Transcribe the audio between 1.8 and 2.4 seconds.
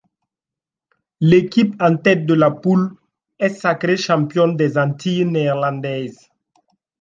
tête de